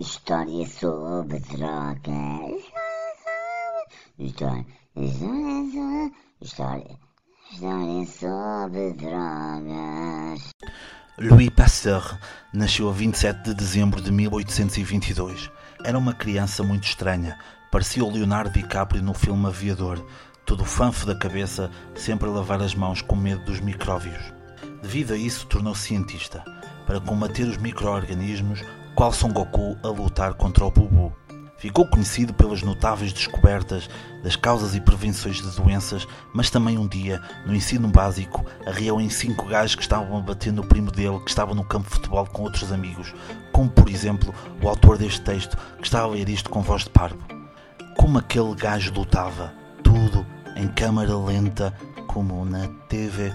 [0.00, 2.62] História sobre drogas.
[4.18, 4.64] História,
[4.96, 6.98] história, história,
[7.52, 10.48] história sobre drogas.
[11.18, 12.18] Louis Pasteur
[12.50, 15.50] nasceu a 27 de dezembro de 1822.
[15.84, 17.38] Era uma criança muito estranha.
[17.70, 20.02] Parecia o Leonardo DiCaprio no filme Aviador,
[20.46, 24.32] todo fanfo da cabeça, sempre a lavar as mãos com medo dos micróbios.
[24.80, 26.42] Devido a isso, tornou-se cientista,
[26.86, 28.64] para combater os micro-organismos,
[29.00, 31.10] qual Son Goku a lutar contra o Bubu.
[31.56, 33.88] Ficou conhecido pelas notáveis descobertas
[34.22, 39.08] das causas e prevenções de doenças, mas também um dia, no ensino básico, arriou em
[39.08, 42.26] cinco gajos que estavam a bater no primo dele, que estava no campo de futebol
[42.26, 43.14] com outros amigos,
[43.52, 46.90] como por exemplo o autor deste texto, que estava a ler isto com voz de
[46.90, 47.16] parvo.
[47.96, 49.50] Como aquele gajo lutava,
[49.82, 51.72] tudo em câmara lenta,
[52.06, 53.32] como na TV.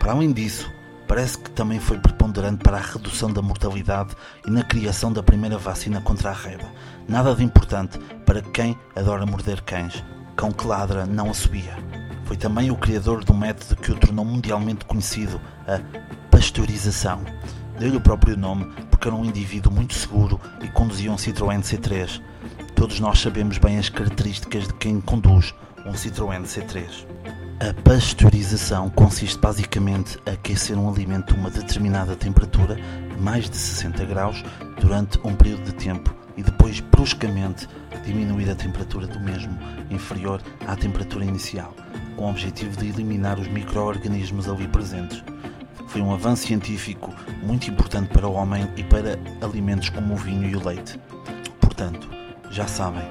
[0.00, 0.68] Para além disso,
[1.08, 4.14] parece que também foi preponderante para a redução da mortalidade
[4.46, 6.70] e na criação da primeira vacina contra a raiva.
[7.08, 10.04] Nada de importante para quem adora morder cães.
[10.36, 11.76] Cão que ladra não assobia.
[12.26, 15.80] Foi também o criador do método que o tornou mundialmente conhecido, a
[16.30, 17.24] pasteurização.
[17.78, 22.20] Deu-lhe o próprio nome porque era um indivíduo muito seguro e conduzia um Citroën C3.
[22.74, 25.54] Todos nós sabemos bem as características de quem conduz
[25.86, 27.06] um Citroën C3.
[27.60, 32.76] A pasteurização consiste basicamente a aquecer um alimento a uma determinada temperatura,
[33.18, 34.44] mais de 60 graus,
[34.80, 37.68] durante um período de tempo e depois bruscamente
[38.04, 39.58] diminuir a temperatura do mesmo
[39.90, 41.74] inferior à temperatura inicial,
[42.16, 45.24] com o objetivo de eliminar os micro-organismos ali presentes.
[45.88, 47.12] Foi um avanço científico
[47.42, 50.96] muito importante para o homem e para alimentos como o vinho e o leite.
[51.60, 52.08] Portanto,
[52.52, 53.02] já sabem,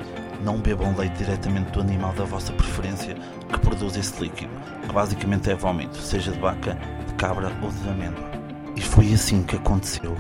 [0.43, 3.15] não bebam leite diretamente do animal da vossa preferência
[3.51, 7.89] que produz esse líquido, que basicamente é vômito, seja de vaca, de cabra ou de
[7.89, 8.29] amêndoa.
[8.75, 10.15] E foi assim que aconteceu.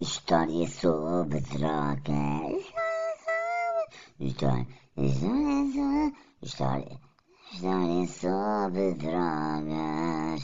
[0.00, 2.64] História sobre drogas.
[4.18, 6.12] História, história,
[6.42, 7.00] história,
[7.52, 10.42] história sobre drogas.